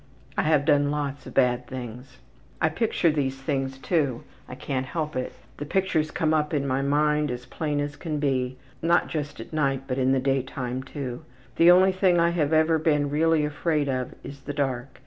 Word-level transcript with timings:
I 0.35 0.41
have 0.41 0.65
done 0.65 0.89
lots 0.89 1.27
of 1.27 1.35
bad 1.35 1.67
things..... 1.67 2.17
``I 2.59 2.73
picture 2.73 3.11
these 3.11 3.39
things 3.39 3.77
too 3.77 4.23
I 4.49 4.55
can't 4.55 4.87
help 4.87 5.15
it. 5.15 5.31
The 5.57 5.65
pictures 5.67 6.09
come 6.09 6.33
up 6.33 6.55
in 6.55 6.65
my 6.65 6.81
mind 6.81 7.29
as 7.29 7.45
plain 7.45 7.79
as 7.79 7.95
can 7.95 8.17
be 8.17 8.57
not 8.81 9.09
just 9.09 9.39
at 9.39 9.53
night, 9.53 9.83
but 9.85 9.99
in 9.99 10.11
the 10.11 10.19
daytime 10.19 10.81
too. 10.81 11.23
The 11.57 11.69
only 11.69 11.91
thing 11.91 12.19
I 12.19 12.31
have 12.31 12.51
ever 12.51 12.79
been 12.79 13.11
really 13.11 13.45
afraid 13.45 13.87
of 13.89 14.15
is 14.23 14.41
the 14.41 14.53
dark. 14.53 14.99